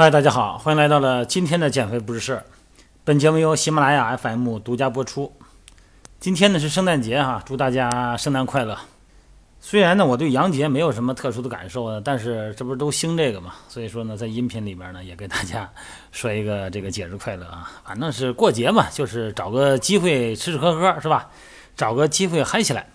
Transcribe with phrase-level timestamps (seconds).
[0.00, 2.42] 嗨，大家好，欢迎来到了今天的减肥不是事儿。
[3.04, 5.30] 本节目由喜马拉雅 FM 独家播出。
[6.18, 8.78] 今天呢是圣诞节哈，祝大家圣诞快乐。
[9.60, 15.70] 虽然呢我对洋节没有什么特殊的感受啊，但是这不是都兴这个嘛，所以说呢在音频里边呢也给大家
[16.12, 17.70] 说一个这个节日快乐啊。
[17.84, 21.28] 反正是过节嘛，就是找个机会吃吃喝喝是吧？
[21.76, 22.86] 找个机会嗨起来。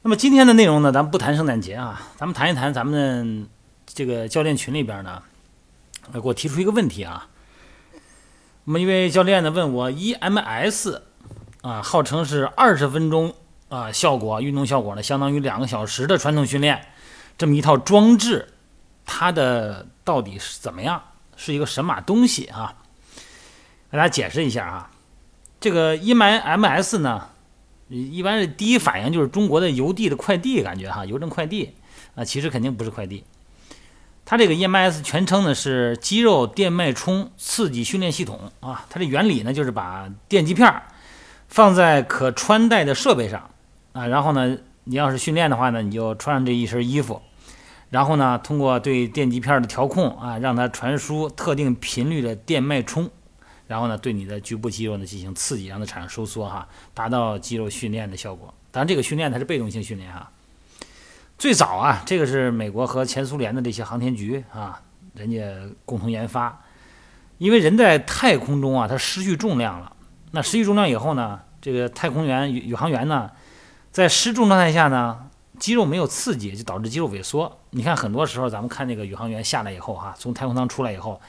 [0.00, 3.46] 那么今天的内容呢，咱们不谈圣诞节啊，咱们谈一谈咱们
[3.84, 5.22] 这个教练群里边呢。
[6.12, 7.28] 给我提出一个问题啊，
[8.64, 11.00] 我们一位教练呢问我，EMS
[11.62, 13.34] 啊，号称是二十分钟
[13.68, 16.86] 啊效果，运动效果呢相当于两个小时的传统训练，
[17.36, 18.54] 这么一套装置，
[19.04, 21.02] 它的到底是怎么样，
[21.36, 22.74] 是一个神马东西啊？
[23.90, 24.90] 给大家解释一下啊，
[25.60, 27.28] 这个 EMS 呢，
[27.88, 31.74] 一般是第一反应就是中国的邮递的快递感觉哈，邮政快递
[32.14, 33.24] 啊，其实肯定不是快递。
[34.30, 40.82] 它这个 EMS 全称呢是肌肉电脉冲刺激训练系统啊，它的原理呢就是把电极片
[41.46, 43.48] 放在可穿戴的设备上
[43.94, 47.22] 啊，然后呢你要是训练的话呢，你就穿上这一身衣服，
[47.88, 53.08] 然后呢通过对电极片的调控啊，让它传输特定频率的电脉冲，
[53.66, 58.52] 然后呢对你的局部肌肉呢进行刺激，让它产生收缩哈，达到肌肉训练的效果。
[58.70, 60.30] 当然这个训练它是被动性训练哈。
[61.38, 64.82] 最早啊，这个是美国和前苏联的这些航天局啊，
[65.14, 65.38] 人家
[65.84, 66.64] 共同研发。
[67.38, 69.92] 因为人在太空中啊，它失去重量了。
[70.32, 73.30] 那失去重量以后呢，这个太空员宇航员呢，
[73.92, 75.16] 在失重状态下呢，
[75.60, 77.60] 肌肉没有刺激，就导致肌肉萎缩。
[77.70, 81.20] 你看，很多时候咱们看那个宇航员下来以后哈，从太空舱出来以后，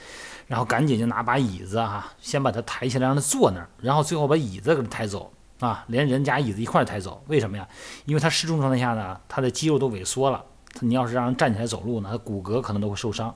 [0.48, 5.32] 然后赶紧就拿把椅子哈，先把他抬起来让他坐那儿，然后最后把椅子给他抬走。
[5.60, 7.68] 啊，连人加椅子一块抬走，为什么呀？
[8.06, 10.44] 因为他失重状态下呢，他的肌肉都萎缩了。
[10.80, 13.36] 你要是让人站起来走路呢，他骨骼可能都会受伤。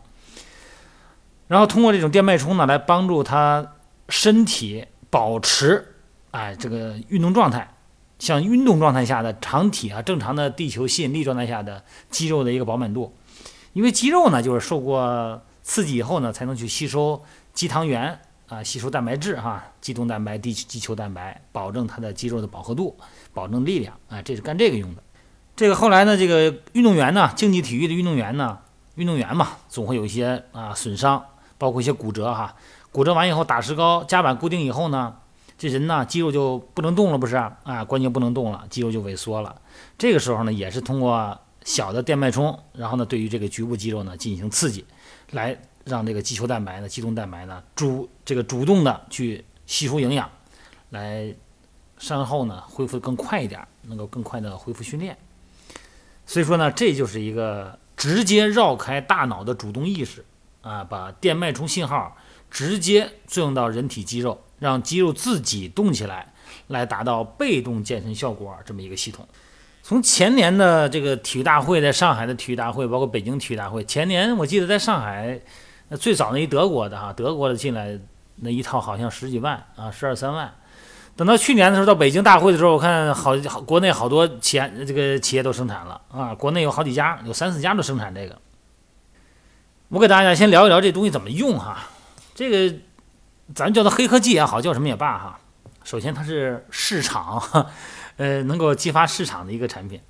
[1.47, 3.73] 然后通过这种电脉冲呢，来帮助他
[4.07, 5.95] 身体保持
[6.31, 7.73] 哎这个运动状态，
[8.19, 13.13] 像运动状态下的长体啊，正常的地球吸引力状态下的肌肉的一个饱满度。
[13.73, 17.21] 因为肌肉呢，就是受过刺激以后呢，才能去吸收
[17.53, 18.17] 肌糖原。
[18.47, 22.95] 啊，吸收蛋白质哈，肌动蛋白、地肌球蛋白，保证它的肌肉的饱和度，
[23.33, 25.01] 保证力量啊，这是干这个用的。
[25.55, 28.59] 这个后来呢，这个运动员呢，竞技体育的运动员呢，
[28.95, 31.23] 运动员嘛，总会有一些啊损伤，
[31.57, 32.55] 包括一些骨折哈。
[32.91, 35.15] 骨折完以后打石膏，夹板固定以后呢，
[35.57, 37.83] 这人呢肌肉就不能动了，不是啊？
[37.85, 39.55] 关节不能动了，肌肉就萎缩了。
[39.97, 44.85] 这个时候呢，也是通过小的电脉冲，然后呢，对于这个局部肌肉呢进行刺激，
[45.31, 45.57] 来。
[45.85, 50.29] 让这个肌球蛋白呢、肌动蛋白呢主这个主动的去吸收营养，
[50.91, 51.33] 来
[51.97, 55.17] 伤后呢恢复更快一点，能够更快的恢复训练。
[56.25, 60.23] 所以说呢，这就是一个直接绕开大脑的主动意识
[60.61, 62.15] 啊，把电脉冲信号
[62.49, 66.33] 直接作用到人体肌肉，让肌肉自己动起来，
[66.67, 69.27] 来达到被动健身效果这么一个系统。
[69.81, 75.41] 从前年的这个体育大会，在上海的体育大会，包括北京体育大会，前年我记得在上海。
[75.97, 77.99] 最早那一德国的哈，德国的进来
[78.37, 80.53] 那一套好像十几万啊，十二三万。
[81.15, 88.39] 等到去年的时候到北京大会的时候，我看好好国内好多企业这个企业都生产了啊，国内有好几家，有三四家都生产这个。
[89.89, 91.77] 我给大家先聊一聊这东西怎么用哈，
[92.33, 92.75] 这个
[93.53, 95.39] 咱叫它黑科技也好，叫什么也罢哈。
[95.83, 97.39] 首先它是市场，
[98.17, 100.01] 呃，能够激发市场的一个产品。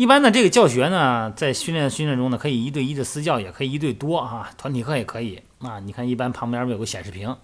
[0.00, 5.78] 一般呢，这个教学呢，在训练训练中呢，可以一对一的私教，也可以一对多哈，团体课也可以啊。
[5.80, 7.36] 你看，一般旁边不有个显示屏，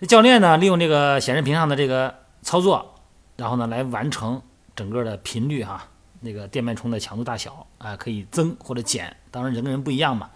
[0.00, 2.94] 这教练呢，利用这个显示屏上的这个操作，
[3.36, 4.40] 然后呢，来完成
[4.74, 5.86] 整个的频率哈，
[6.20, 10.30] 那个电脉冲的强度大小啊，可以增或者减，当然人跟人不一样嘛。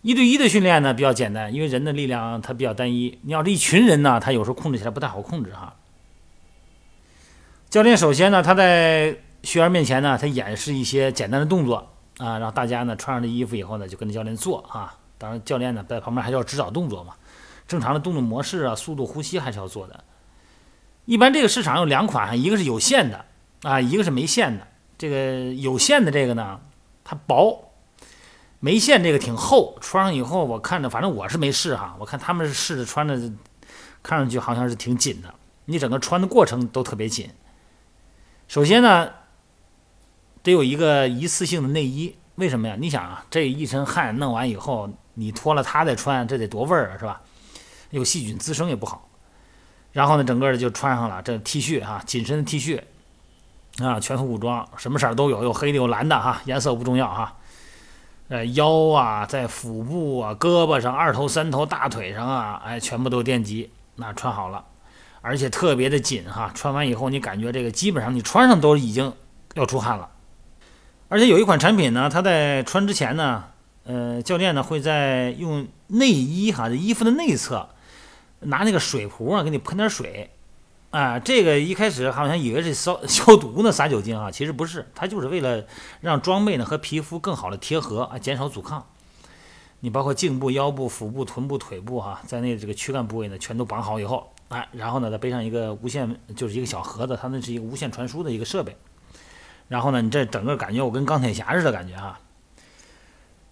[0.00, 5.76] 一对一的训练呢比较简单，因为人的力量它比较单一，你要是一群人呢，他有时候控制起来不太好控制哈。
[7.68, 11.88] 教练首先呢，他在学员面前呢，他演示一些简单的动作
[12.18, 14.98] 啊，让大家呢穿上这衣服以后呢，就跟着教练做啊。
[15.18, 17.14] 当然，教练呢在旁边还是要指导动作嘛。
[17.66, 20.04] 正常的动作模式啊，速度、呼吸还是要做的。
[21.04, 23.24] 一般这个市场有两款，一个是有线的
[23.62, 24.66] 啊，一个是没线的。
[24.98, 26.60] 这个有线的这个呢，
[27.04, 27.70] 它薄；
[28.60, 31.96] 没线这个挺厚，穿上以后我看着，反正我是没试哈。
[31.98, 33.14] 我看他们是试着穿着，
[34.02, 35.32] 看上去好像是挺紧的。
[35.64, 37.30] 你整个穿的过程都特别紧。
[38.48, 39.10] 首先呢。
[40.46, 42.76] 得有一个一次性的内衣，为什么呀？
[42.78, 47.20] 你想啊，这一身汗弄完以后，你脱了它再穿，这得多味儿啊，是吧？
[47.90, 49.08] 有细菌滋生也不好。
[49.90, 52.80] 然后呢，整个的就穿上了这 T 恤哈，紧身的 T 恤
[53.84, 57.36] 啊，全副武装，什么色儿都有，有黑的有蓝的哈，颜色不重要哈。
[58.28, 64.64] 呃，腰啊，在腹部啊，胳膊上、二头、三头、大腿上啊，哎，全部都电极，那穿好了，
[65.22, 66.52] 而且特别的紧哈。
[66.54, 69.12] 穿完以后，你感觉这个基本上你穿上都已经
[69.54, 70.08] 要出汗了。
[71.08, 73.44] 而且有一款产品呢，它在穿之前呢，
[73.84, 77.68] 呃，教练呢会在用内衣哈，这衣服的内侧
[78.40, 80.30] 拿那个水壶啊，给你喷点水。
[80.90, 85.64] 啊，这个一开始好像以为是消消毒呢，洒酒精啊，其实不是，它就是为了
[86.00, 88.86] 让装备呢和皮肤更好的贴合啊，减少阻抗。
[89.80, 98.74] 你包括颈部、腰部、腹部、臀部、腿部哈，在内这个躯干部位呢，全都绑好以后，哎，然后呢再背上一个无线，就是一个小盒子，它那是一个无线传输的一个设备。
[99.68, 102.20] 然后呢，你这整个感觉我跟钢铁侠似的感觉啊。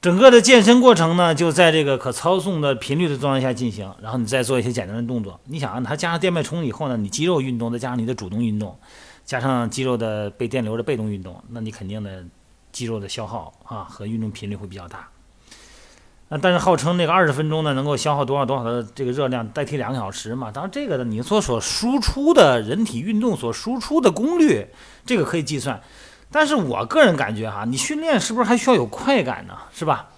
[0.01, 5.41] 整个的健身过程呢，就在这个可操纵的频率的状态下进行，然后你再做一些简单的动作。
[5.45, 8.79] 你想啊，它加上电脉冲以后呢，你肌肉运动再加上你的主动运动，
[9.25, 12.23] 加上肌肉的被电流的被动运动，那你肯定的
[12.71, 15.09] 肌肉的消耗啊和运动频率会比较大。
[16.41, 20.51] 但是号称那个二十分钟呢，能够消耗多少多少的这个热量，代替两个小时嘛。
[20.51, 24.67] 当然这个呢，你所所输出的人体运动所输出的功率，
[25.07, 25.81] 这个可以计算。
[26.31, 29.55] 但是我个人感觉哈，你训练是不是还需要有快感呢？
[29.73, 30.09] 是吧？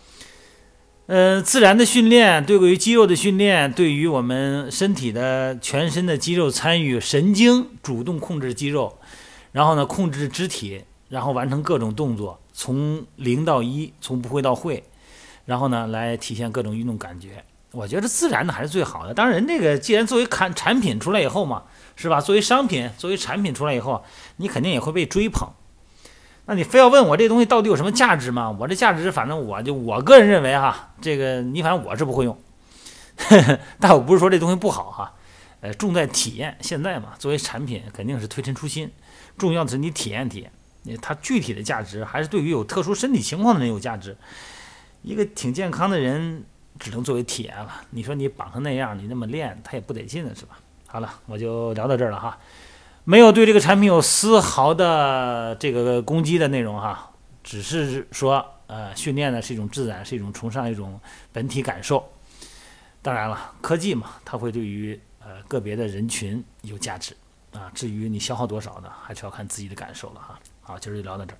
[1.08, 8.98] 呃，自然的训练对于肌肉的训练，对于我们身体的全身的肌肉参与，神经主动控制肌肉，
[9.52, 14.82] 然后呢控制肢体，然后完成各种动作，从零到一，从不会到会，
[15.46, 17.42] 然后呢来体现各种运动感觉。
[17.72, 19.12] 我觉得自然的还是最好的。
[19.12, 21.64] 当然，人这个既然作为产产品出来以后嘛，
[21.94, 22.20] 是吧？
[22.20, 24.04] 作为商品，作为产品出来以后，
[24.36, 25.50] 你肯定也会被追捧。
[26.46, 28.56] 那你非要问我这东西到底有什么价值吗？
[28.60, 32.38] 我这价值，反正我就我个人认为哈，这个你反正我是不会用，
[33.78, 35.12] 但我不是说这东西不好哈，
[35.60, 36.56] 呃，重在体验。
[36.62, 38.90] 现在嘛，作为产品肯定是推陈出新，
[39.36, 40.48] 重要的是你体验体
[40.84, 44.16] 验，它具体的价值还是对于有特殊身体情况的人有价值。
[45.06, 46.44] 一个挺健康的人
[46.80, 47.80] 只能作为体验了。
[47.90, 50.58] 你说你绑成那样，你那么练，他也不得劲了，是吧？
[50.88, 52.36] 好了，我就聊到这儿了哈。
[53.04, 57.12] 没有对这个产品有丝毫的这个攻击的内容哈，
[57.44, 61.00] 只是说，呃，训练呢是一种自然，是一种崇尚一种
[61.32, 62.04] 本体感受。
[63.00, 67.16] 当然了，科技嘛，它会对于呃个别的人群有价值
[67.52, 67.70] 啊。
[67.72, 70.36] 至于你消耗多少呢，还是要看自己的感受了哈。
[70.62, 71.38] 好，今儿就聊到这儿。